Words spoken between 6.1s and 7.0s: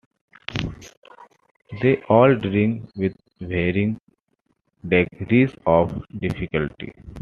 difficulty.